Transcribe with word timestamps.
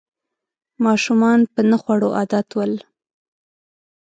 ماشومان 0.85 1.39
په 1.53 1.61
نه 1.69 1.77
خوړو 1.81 2.09
عادت 2.19 2.47
ول 2.53 2.73